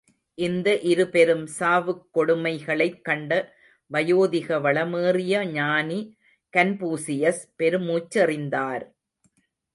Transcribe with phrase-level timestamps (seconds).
[0.07, 0.13] ◯
[0.37, 3.31] இந்த இரு பெரும் சாவுக் கொடுமைகளைக் கண்ட
[3.91, 5.99] வயோதிக வளமேறிய ஞானி
[6.53, 8.85] கன்பூசியஸ் பெருமூச்செறிந்தார்!